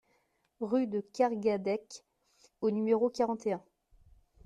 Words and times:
Rue 0.61 0.87
de 0.87 0.99
Kergadec 1.13 2.03
au 2.61 2.71
numéro 2.71 3.11
quarante 3.11 3.45
et 3.45 3.53
un 3.53 3.63